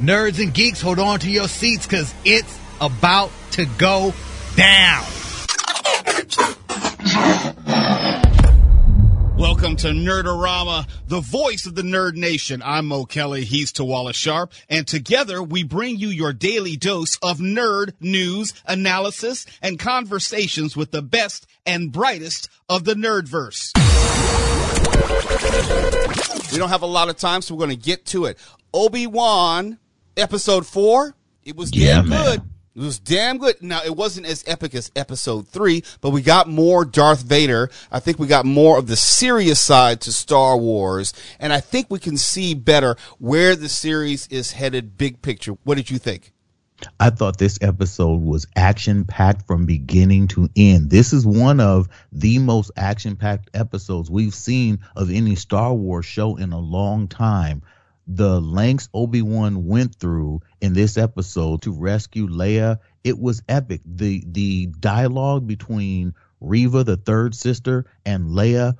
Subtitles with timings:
[0.00, 4.12] Nerds and geeks, hold on to your seats because it's about to go
[4.54, 5.02] down.
[9.38, 12.60] Welcome to Nerdorama, the voice of the Nerd Nation.
[12.62, 17.38] I'm Mo Kelly, he's Tawala Sharp, and together we bring you your daily dose of
[17.38, 23.72] nerd news, analysis, and conversations with the best and brightest of the Nerdverse.
[26.52, 28.38] We don't have a lot of time, so we're going to get to it.
[28.74, 29.78] Obi-Wan,
[30.16, 31.14] episode four,
[31.44, 32.24] it was Yeah, damn man.
[32.24, 32.42] good.
[32.74, 33.62] It was damn good.
[33.62, 37.70] Now, it wasn't as epic as episode three, but we got more Darth Vader.
[37.90, 41.86] I think we got more of the serious side to Star Wars, and I think
[41.88, 45.52] we can see better where the series is headed big picture.
[45.64, 46.32] What did you think?
[47.00, 50.90] I thought this episode was action packed from beginning to end.
[50.90, 56.04] This is one of the most action packed episodes we've seen of any Star Wars
[56.04, 57.62] show in a long time.
[58.06, 63.80] The lengths Obi Wan went through in this episode to rescue Leia, it was epic.
[63.84, 68.76] The the dialogue between Reva, the third sister, and Leia,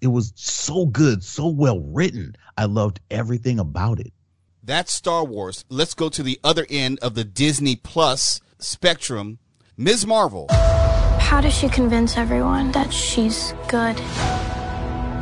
[0.00, 2.36] it was so good, so well written.
[2.56, 4.12] I loved everything about it.
[4.62, 5.64] That's Star Wars.
[5.68, 9.38] Let's go to the other end of the Disney Plus spectrum.
[9.76, 10.06] Ms.
[10.06, 10.46] Marvel.
[10.50, 13.96] How does she convince everyone that she's good?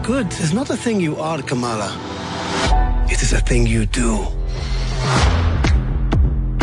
[0.02, 2.87] Good is not a thing you are, Kamala.
[3.10, 4.26] It is a thing you do.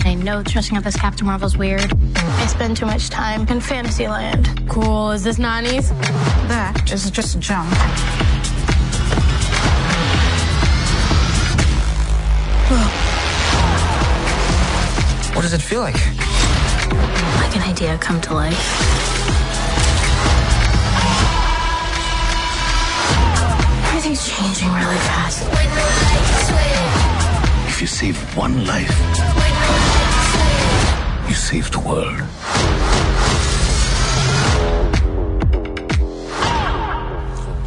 [0.06, 1.92] I know dressing up as Captain Marvel's weird.
[2.16, 4.70] I spend too much time in Fantasyland.
[4.70, 5.12] Cool.
[5.12, 5.90] Is this Nani's?
[6.48, 7.74] That is just junk.
[15.36, 15.96] What does it feel like?
[15.96, 19.45] Like an idea come to life.
[24.06, 25.48] Everything's changing really fast.
[27.68, 28.88] If you save one life,
[31.28, 32.22] you save the world.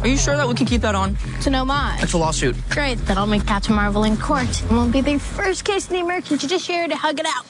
[0.01, 1.17] Are you sure that we can keep that on?
[1.35, 2.01] It's an homage.
[2.01, 2.55] It's a lawsuit.
[2.69, 2.99] Great.
[2.99, 4.61] That'll make Captain Marvel in court.
[4.61, 7.45] And we'll be the first case in the American judiciary to hug it out.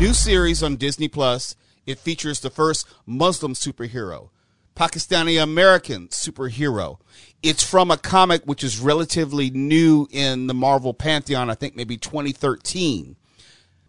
[0.00, 1.54] New series on Disney Plus.
[1.86, 4.30] It features the first Muslim superhero,
[4.78, 7.00] Pakistani American superhero.
[7.42, 11.96] It's from a comic which is relatively new in the Marvel pantheon, I think maybe
[11.96, 13.16] 2013.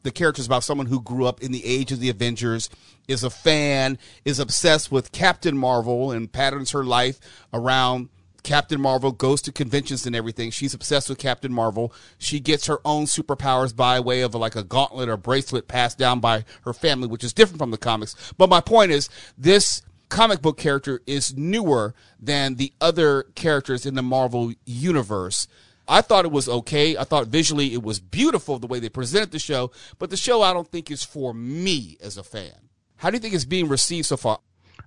[0.01, 2.71] The character is about someone who grew up in the age of the Avengers,
[3.07, 7.19] is a fan, is obsessed with Captain Marvel, and patterns her life
[7.53, 8.09] around
[8.41, 10.49] Captain Marvel, goes to conventions and everything.
[10.49, 11.93] She's obsessed with Captain Marvel.
[12.17, 16.19] She gets her own superpowers by way of like a gauntlet or bracelet passed down
[16.19, 18.15] by her family, which is different from the comics.
[18.39, 19.07] But my point is,
[19.37, 25.47] this comic book character is newer than the other characters in the Marvel universe.
[25.87, 26.97] I thought it was okay.
[26.97, 30.41] I thought visually it was beautiful the way they presented the show, but the show
[30.41, 32.53] I don't think is for me as a fan.
[32.97, 34.39] How do you think it's being received so far?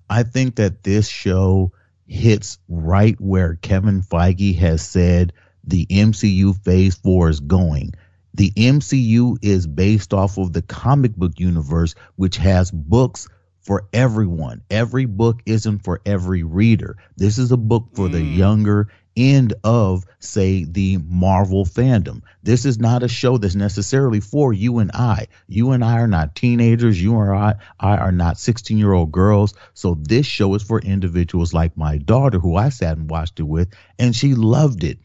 [0.08, 1.72] I think that this show
[2.06, 5.32] hits right where Kevin Feige has said
[5.64, 7.94] the MCU phase four is going.
[8.34, 13.28] The MCU is based off of the comic book universe, which has books
[13.62, 14.62] for everyone.
[14.70, 16.98] Every book isn't for every reader.
[17.16, 18.36] This is a book for the mm.
[18.36, 22.22] younger end of, say, the Marvel fandom.
[22.42, 25.28] This is not a show that's necessarily for you and I.
[25.48, 27.02] You and I are not teenagers.
[27.02, 29.54] You and I, I are not 16 year old girls.
[29.74, 33.44] So this show is for individuals like my daughter, who I sat and watched it
[33.44, 33.68] with,
[33.98, 34.98] and she loved it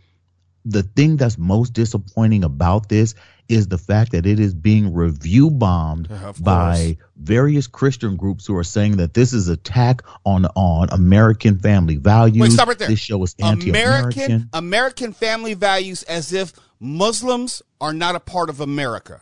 [0.68, 3.16] the thing that's most disappointing about this
[3.48, 8.56] is the fact that it is being review bombed Of by various Christian groups who
[8.58, 12.42] are saying that this is attack on on American family values.
[12.42, 12.90] Wait, stop right there.
[12.90, 14.50] This show is American anti-American.
[14.52, 19.22] American family values as if Muslims are not a part of America.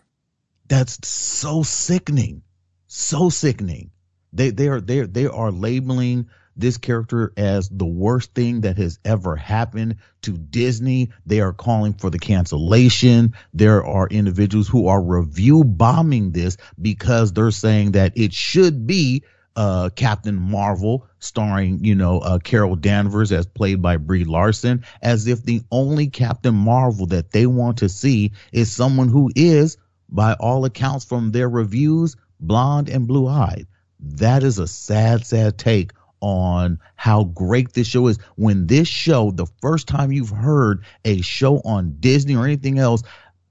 [0.68, 2.42] That's so sickening,
[2.88, 3.92] so sickening.
[4.34, 9.00] They they are they they are labeling this character as the worst thing that has
[9.04, 11.12] ever happened to Disney.
[11.26, 13.34] They are calling for the cancellation.
[13.54, 19.24] There are individuals who are review bombing this because they're saying that it should be
[19.56, 25.28] uh, Captain Marvel, starring, you know, uh, Carol Danvers as played by Brie Larson, as
[25.28, 29.78] if the only Captain Marvel that they want to see is someone who is,
[30.10, 33.68] by all accounts from their reviews, blonde and blue eyed.
[34.00, 35.94] That is a sad, sad take
[36.26, 38.18] on how great this show is.
[38.36, 43.04] When this show, the first time you've heard a show on Disney or anything else,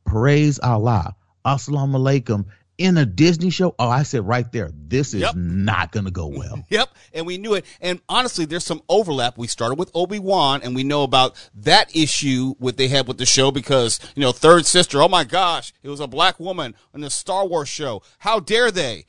[0.05, 1.15] praise Allah,
[1.47, 5.37] assalamu alaikum, in a Disney show, oh, I said right there, this is Yep.
[5.37, 6.65] not going to go well.
[6.71, 7.65] Yep, and we knew it.
[7.81, 9.38] And honestly, there's some overlap.
[9.38, 13.19] We started with Obi Wan, and we know about that issue what they had with
[13.19, 15.00] the show because you know, third sister.
[15.00, 18.03] Oh my gosh, it was a black woman on the Star Wars show.
[18.19, 19.05] How dare they?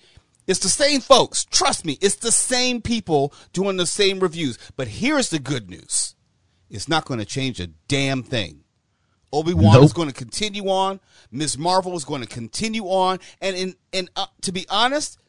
[0.47, 1.45] It's the same folks.
[1.45, 4.57] Trust me, it's the same people doing the same reviews.
[4.75, 6.15] But here's the good news:
[6.69, 8.62] it's not going to change a damn thing.
[9.33, 9.83] Obi Wan Nope.
[9.83, 11.00] is going to continue on.
[11.31, 11.57] Ms.
[11.57, 13.19] Marvel is going to continue on.
[13.42, 15.19] And in and uh, to be honest,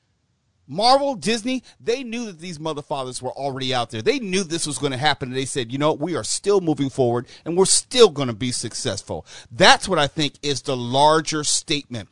[0.68, 4.02] Marvel, Disney, they knew that these mother fathers were already out there.
[4.02, 5.28] They knew this was going to happen.
[5.28, 8.34] And they said, you know, we are still moving forward and we're still going to
[8.34, 9.26] be successful.
[9.50, 12.08] That's what I think is the larger statement.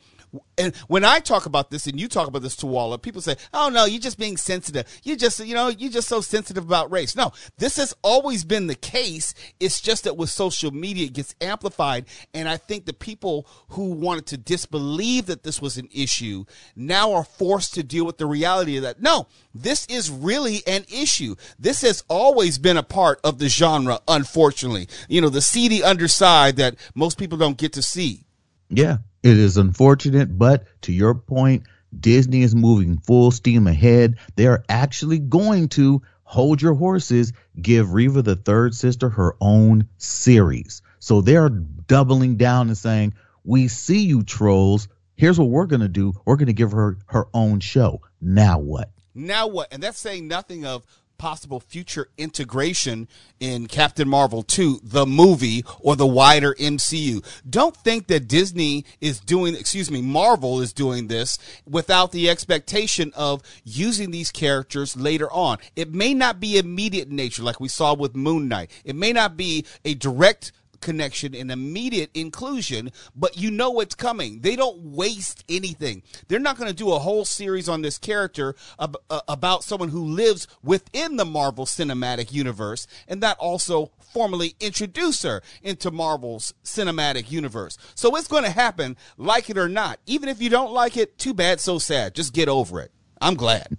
[0.57, 3.35] And when I talk about this and you talk about this to Walla, people say,
[3.53, 4.85] oh no, you're just being sensitive.
[5.03, 7.15] You just, you know, you're just so sensitive about race.
[7.15, 9.33] No, this has always been the case.
[9.59, 12.05] It's just that with social media, it gets amplified.
[12.33, 16.45] And I think the people who wanted to disbelieve that this was an issue
[16.75, 19.01] now are forced to deal with the reality of that.
[19.01, 21.35] No, this is really an issue.
[21.59, 24.87] This has always been a part of the genre, unfortunately.
[25.07, 28.23] You know, the seedy underside that most people don't get to see.
[28.69, 31.63] Yeah, it is unfortunate, but to your point,
[31.99, 34.19] Disney is moving full steam ahead.
[34.35, 39.87] They are actually going to hold your horses, give Reva the third sister her own
[39.97, 40.83] series.
[40.99, 44.87] So they're doubling down and saying, "We see you trolls.
[45.15, 46.13] Here's what we're going to do.
[46.25, 48.01] We're going to give her her own show.
[48.21, 49.69] Now what?" Now what?
[49.71, 50.85] And that's saying nothing of
[51.17, 53.07] possible future integration
[53.39, 57.23] in Captain Marvel 2, the movie, or the wider MCU.
[57.49, 63.11] Don't think that Disney is doing, excuse me, Marvel is doing this without the expectation
[63.15, 65.57] of using these characters later on.
[65.75, 68.71] It may not be immediate in nature, like we saw with Moon Knight.
[68.83, 70.51] It may not be a direct
[70.85, 74.41] connection and immediate inclusion, but you know it's coming.
[74.41, 76.03] They don't waste anything.
[76.27, 79.89] They're not going to do a whole series on this character ab- uh, about someone
[79.89, 86.53] who lives within the Marvel Cinematic Universe and that also formally introduce her into Marvel's
[86.63, 87.77] cinematic universe.
[87.95, 89.99] So it's going to happen, like it or not.
[90.05, 92.13] Even if you don't like it, too bad, so sad.
[92.13, 92.91] Just get over it.
[93.19, 93.75] I'm glad.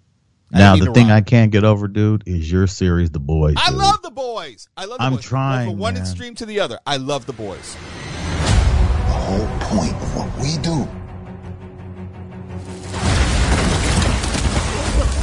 [0.52, 1.16] I Now the thing rhyme.
[1.16, 3.56] I can't get over, dude, is your series, The Boys.
[3.58, 3.78] I dude.
[3.78, 4.68] love the boys.
[4.76, 5.24] I love the I'm boys.
[5.24, 6.02] trying, From one man.
[6.02, 6.78] extreme to the other.
[6.86, 7.74] I love the boys.
[7.74, 10.86] The whole point of what we do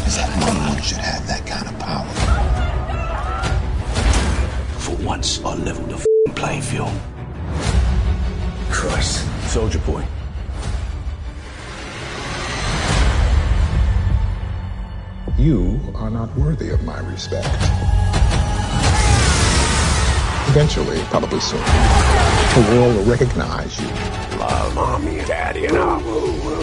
[0.05, 1.42] is that no one should have that
[16.03, 17.47] are not worthy of my respect.
[20.49, 23.87] Eventually, probably soon, the world will recognize you.
[24.37, 25.97] Love, mommy, daddy, and I.
[25.99, 26.59] Woo, woo.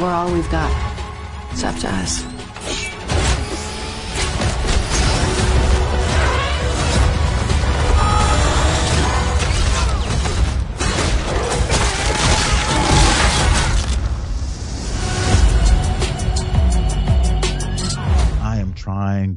[0.00, 0.70] We're all we've got.
[1.50, 2.33] It's up to us.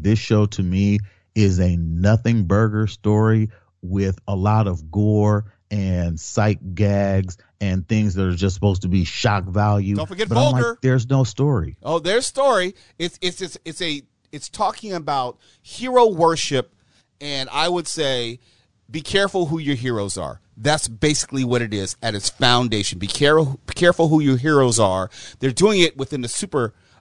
[0.07, 0.99] This show to me
[1.35, 3.49] is a nothing burger story
[3.81, 8.87] with a lot of gore and sight gags and things that are just supposed to
[8.87, 9.97] be shock value.
[9.97, 10.69] Don't forget but vulgar.
[10.69, 11.75] like, there's no story.
[11.83, 12.73] Oh, there's story.
[12.97, 16.73] It's it's it's it's a it's talking about hero worship,
[17.19, 18.39] and I would say,
[18.89, 20.39] be careful who your heroes are.
[20.55, 22.97] That's basically what it is at its foundation.
[22.97, 25.09] Be careful be careful who your heroes are.
[25.39, 26.29] They're doing it within the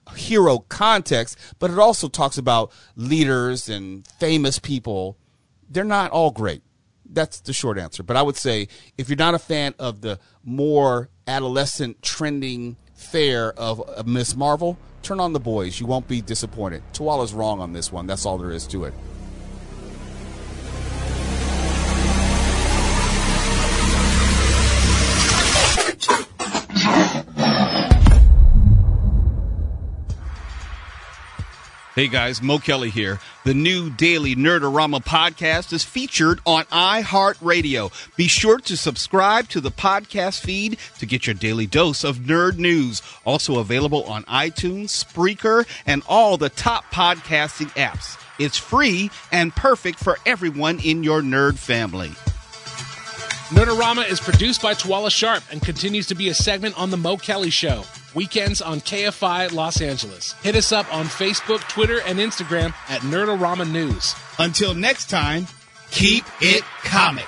[0.07, 5.17] superhero context, but it also talks about leaders and famous people.
[5.69, 6.63] They're not all great.
[7.09, 8.03] That's the short answer.
[8.03, 13.53] But I would say if you're not a fan of the more adolescent trending fare
[13.53, 15.79] of, Miss Marvel, turn on the boys.
[15.79, 16.83] You won't be disappointed.
[16.93, 18.07] Tuala's wrong on this one.
[18.07, 18.93] That's all there is to it.
[31.97, 33.19] Hey guys, Mo Kelly here.
[33.43, 37.91] The new daily Nerdorama podcast is featured on iHeartRadio.
[38.15, 42.59] Be sure to subscribe to the podcast feed to get your daily dose of nerd
[42.59, 43.01] news.
[43.25, 48.23] Also available on iTunes, Spreaker, and all the top podcasting apps.
[48.37, 52.09] It's free and perfect for everyone in your nerd family.
[53.49, 57.17] Nerdorama is produced by Twala Sharp and continues to be a segment on The Mo
[57.17, 57.85] Kelly Show.
[58.17, 60.33] Weekends on KFI Los Angeles.
[60.41, 64.15] Hit us up on Facebook, Twitter, and Instagram at Nerdorama News.
[64.39, 65.45] Until next time,
[65.91, 67.27] keep it comic.